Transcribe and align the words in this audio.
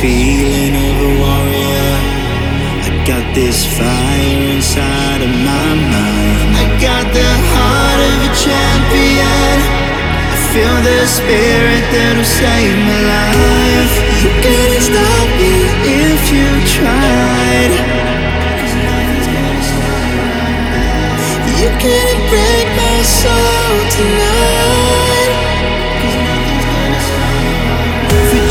feeling 0.00 0.74
of 0.88 0.96
a 0.96 1.12
warrior. 1.20 1.92
I 2.88 3.04
got 3.04 3.24
this 3.34 3.68
fire 3.68 4.40
inside 4.56 5.20
of 5.20 5.28
my 5.28 5.68
mind. 5.92 6.56
I 6.56 6.64
got 6.80 7.04
the 7.12 7.30
heart 7.52 8.00
of 8.08 8.16
a 8.24 8.32
champion. 8.32 9.56
I 10.32 10.36
feel 10.56 10.76
the 10.88 11.04
spirit 11.04 11.84
that'll 11.92 12.24
save 12.24 12.78
my 12.88 13.00
life. 13.12 13.94
You 14.24 14.30
couldn't 14.40 14.84
stop 14.88 15.26
me 15.36 15.68
if 16.08 16.22
you 16.32 16.48
tried. 16.64 17.72
You 21.60 21.68
couldn't 21.76 22.24
break 22.32 22.66
my 22.72 22.98
soul 23.04 23.76
tonight. 23.92 24.19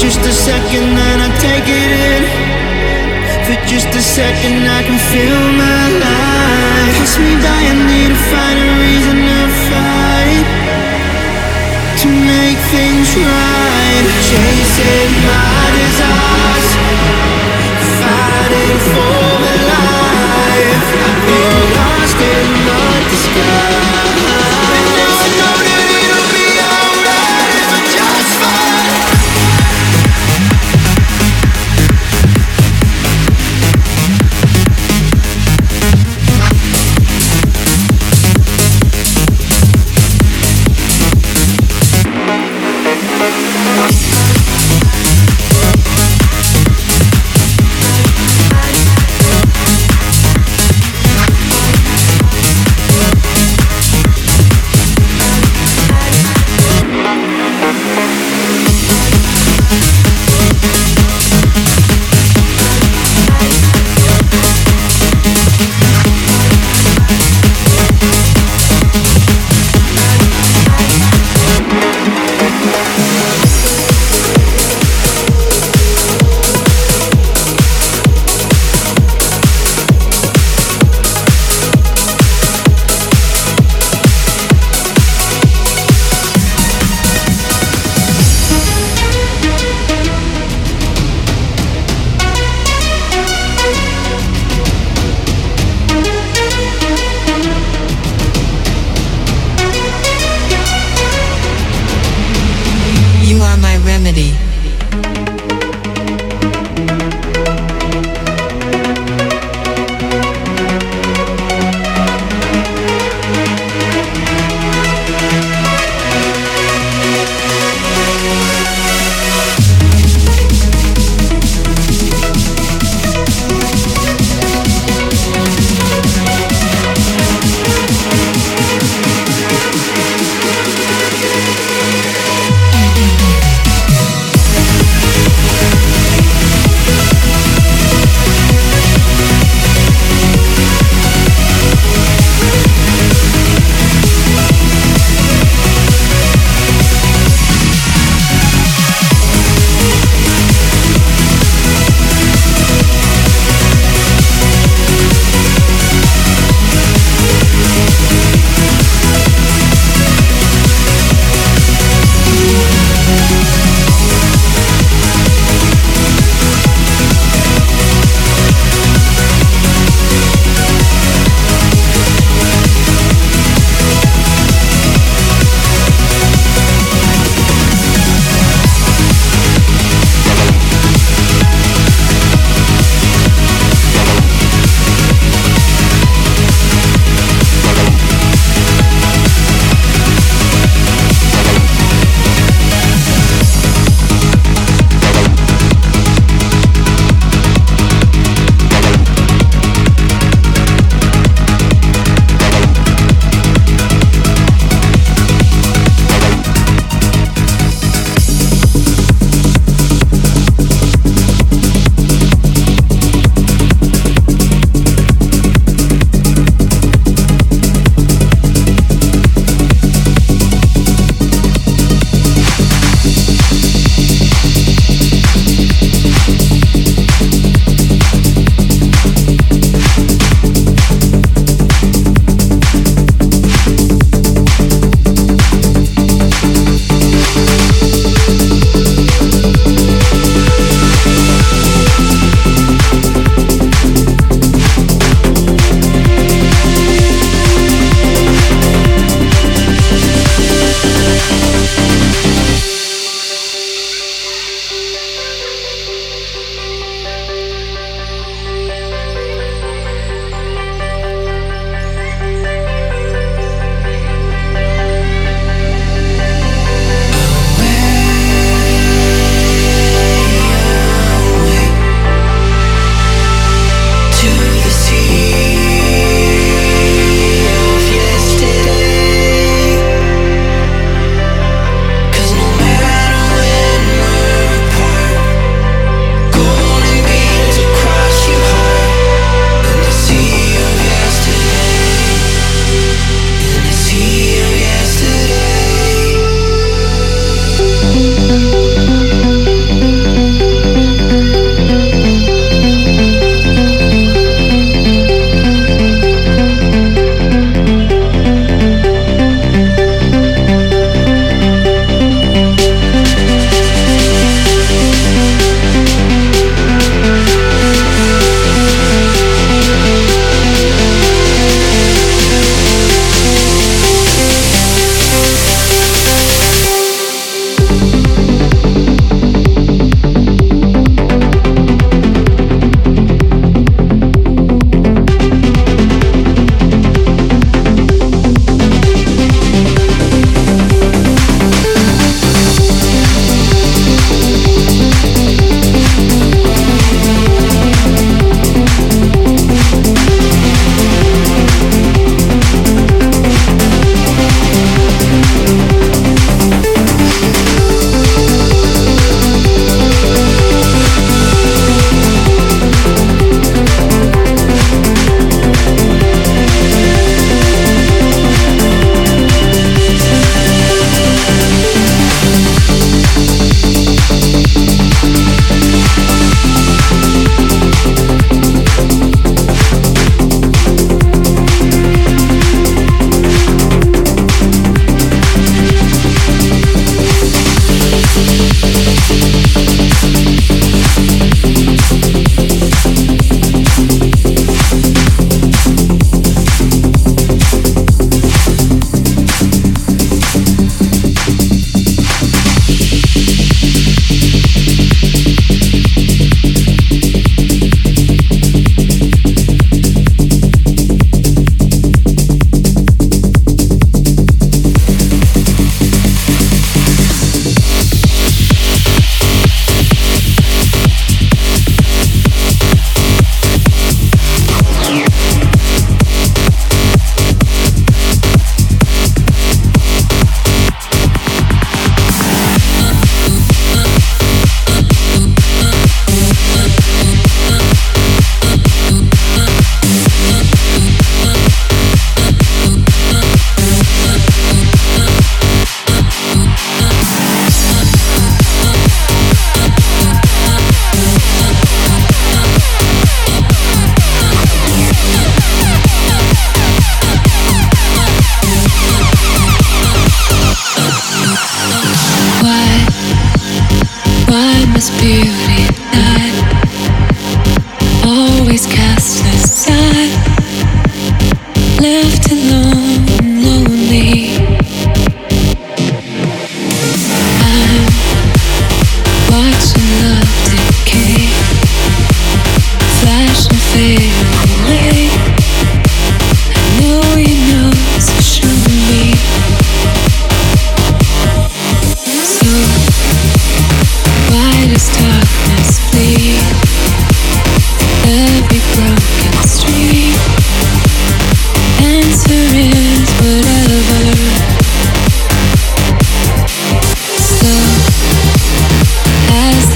just 0.09 0.25
a 0.25 0.33
second 0.33 0.97
and 0.97 1.21
I 1.21 1.29
take 1.37 1.69
it 1.69 1.91
in. 2.09 2.23
For 3.45 3.57
just 3.69 3.89
a 3.93 4.01
second 4.01 4.65
I 4.65 4.81
can 4.81 4.97
feel 4.97 5.41
my 5.53 5.83
life. 6.01 6.97
Pass 6.97 7.13
me 7.21 7.37
by, 7.37 7.61
I 7.69 7.75
need 7.85 8.09
to 8.09 8.19
find 8.33 8.57
a 8.57 8.69
reason 8.81 9.17
to 9.29 9.41
fight. 9.69 10.47
To 12.01 12.07
make 12.09 12.57
things 12.73 13.09
right. 13.21 14.05
Chasing 14.25 15.13
my 15.29 15.61
desires. 15.77 16.67
Fighting 18.01 18.79
for 18.89 19.21
my 19.45 19.57
life. 19.77 20.89
I 21.05 21.11
feel 21.21 21.61
lost 21.77 22.17
in 22.33 22.49
the 22.65 23.17
sky. 23.25 23.88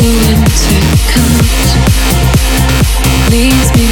the 0.03 0.09
winter 0.27 0.81
comes. 1.13 1.69
Please. 3.29 3.71
me 3.77 3.82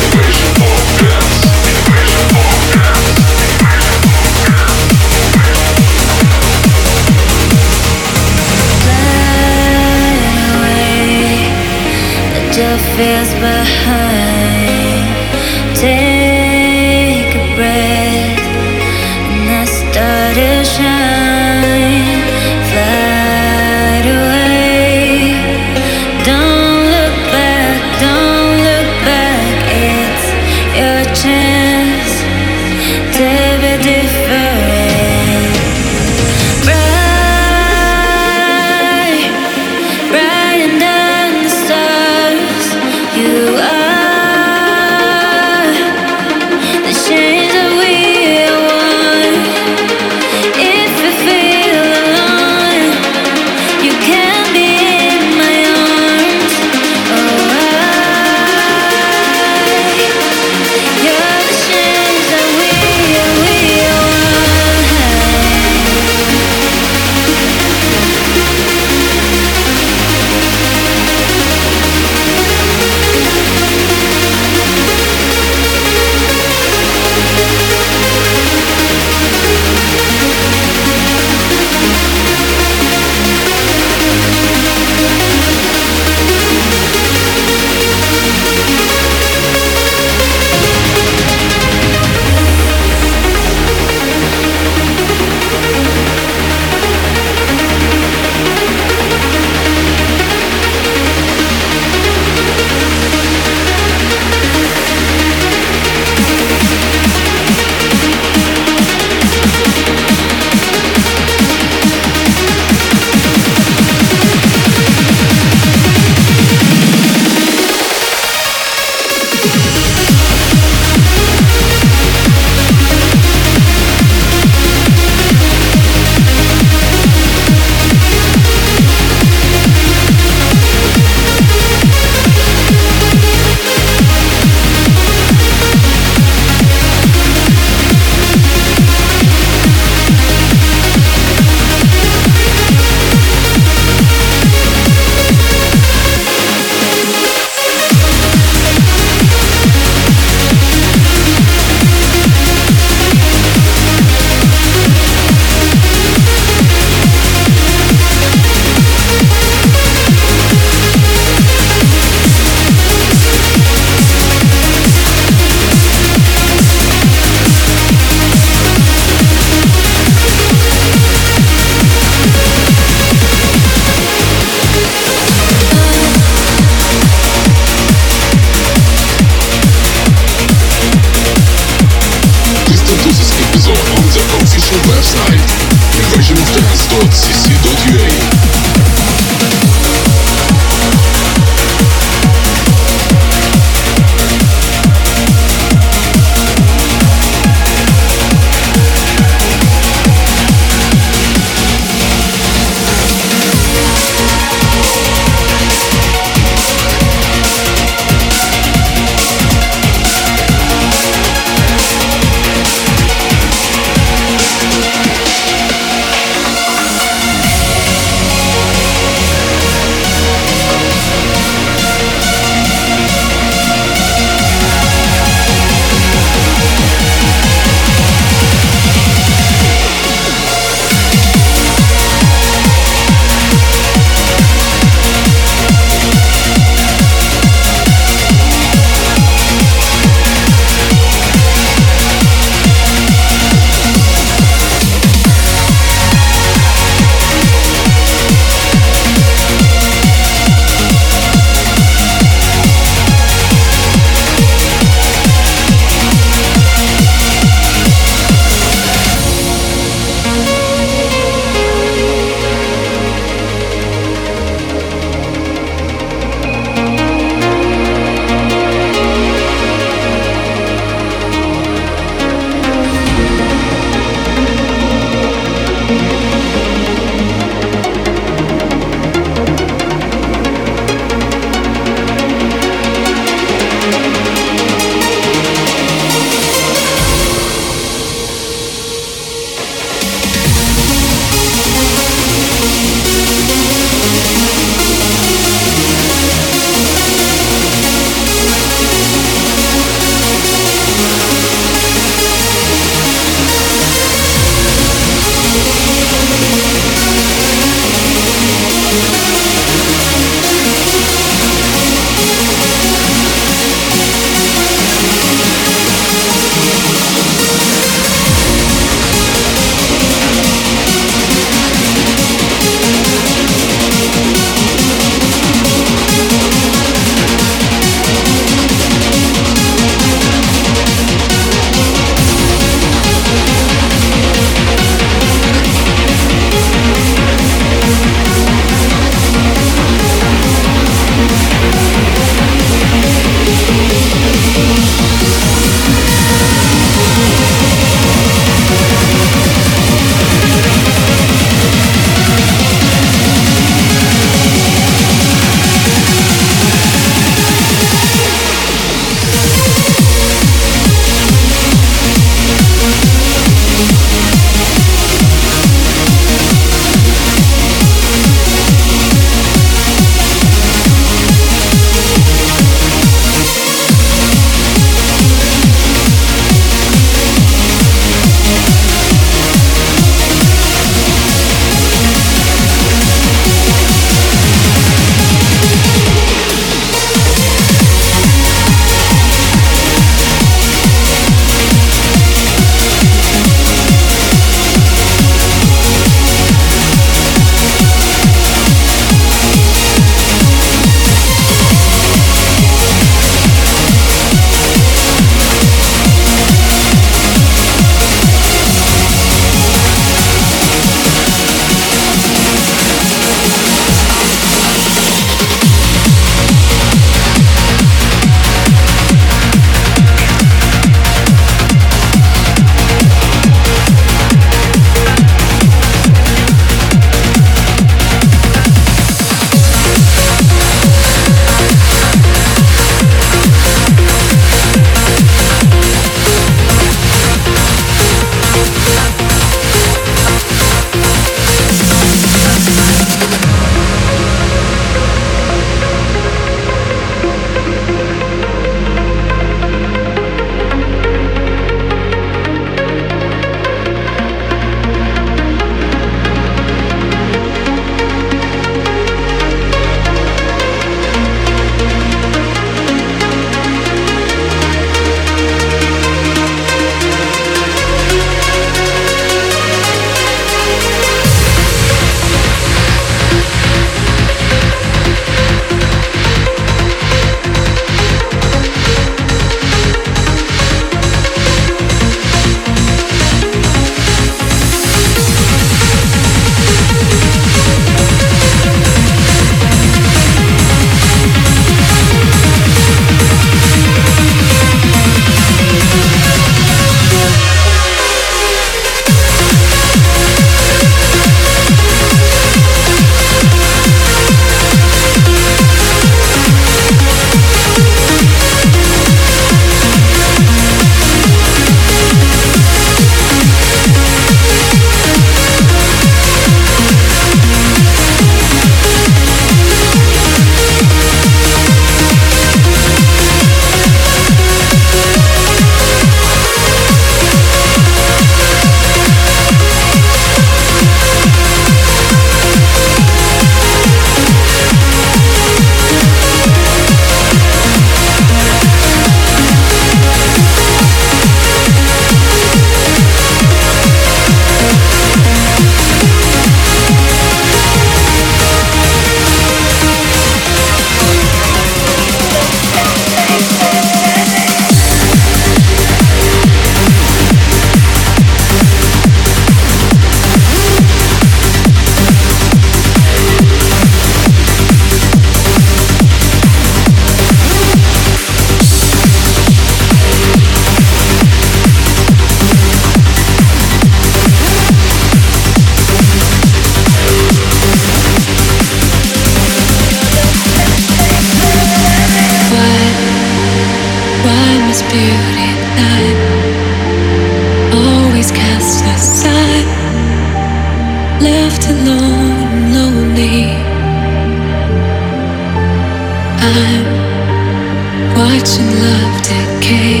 watching 598.40 598.72
love 598.80 599.16
decay, 599.20 600.00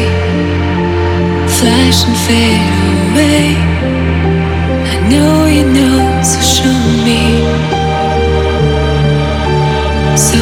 flash 1.58 2.04
and 2.08 2.16
fade 2.24 2.72
away. 3.12 3.52
I 4.92 4.96
know 5.10 5.44
you 5.44 5.64
know, 5.76 6.00
so 6.22 6.40
show 6.56 6.80
me. 7.04 7.22
So 10.16 10.40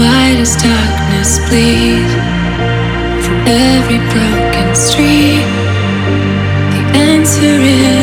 why 0.00 0.34
does 0.38 0.56
darkness 0.56 1.38
bleed 1.50 2.08
from 3.22 3.36
every 3.46 4.00
broken 4.12 4.74
street? 4.74 5.44
The 6.72 6.82
answer 7.12 7.56
is 7.60 8.01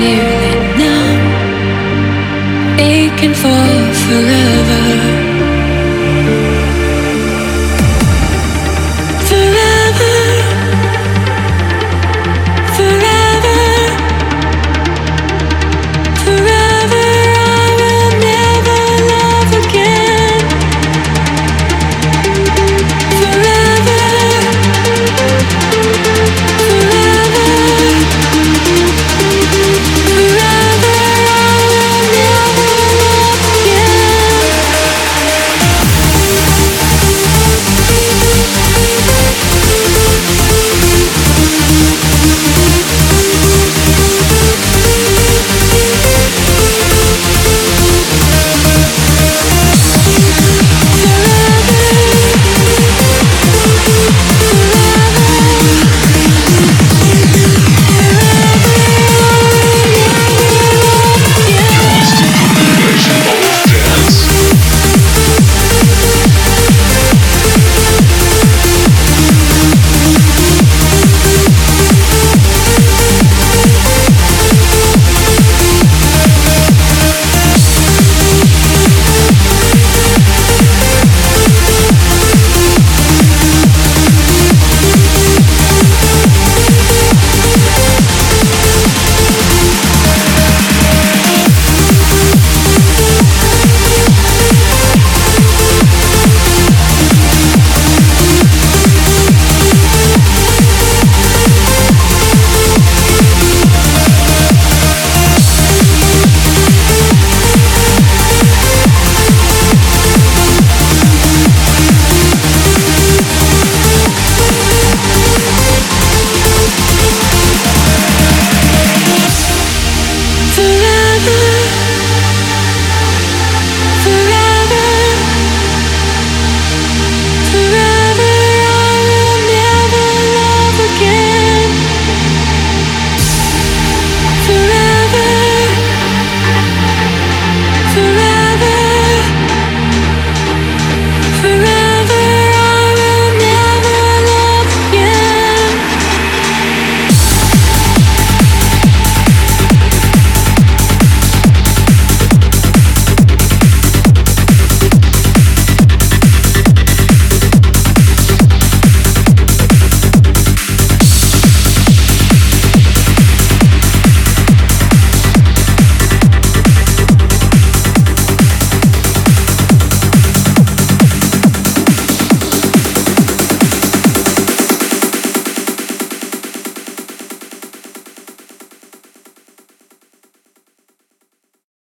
nearly 0.00 0.54
numb, 0.78 1.20
aching 2.78 3.34
for 3.34 3.92
forever. 4.04 4.55